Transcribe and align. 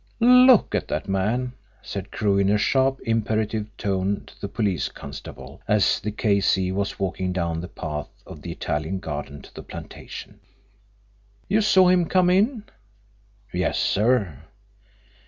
"Look 0.19 0.73
at 0.73 0.87
that 0.87 1.07
man," 1.07 1.53
said 1.83 2.09
Crewe, 2.11 2.39
in 2.39 2.49
a 2.49 2.57
sharp 2.57 2.99
imperative 3.03 3.67
tone 3.77 4.23
to 4.25 4.41
the 4.41 4.47
police 4.47 4.89
constable, 4.89 5.61
as 5.67 5.99
the 5.99 6.09
K.C. 6.11 6.71
was 6.71 6.97
walking 6.97 7.31
down 7.31 7.61
the 7.61 7.67
path 7.67 8.09
of 8.25 8.41
the 8.41 8.51
Italian 8.51 8.97
garden 8.97 9.43
to 9.43 9.53
the 9.53 9.61
plantation. 9.61 10.39
"You 11.47 11.61
saw 11.61 11.87
him 11.89 12.05
come 12.09 12.31
in?" 12.31 12.63
"Yes, 13.53 13.77
sir." 13.77 14.39